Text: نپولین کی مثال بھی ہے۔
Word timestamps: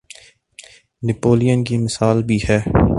نپولین 1.07 1.63
کی 1.63 1.77
مثال 1.77 2.23
بھی 2.23 2.39
ہے۔ 2.49 2.59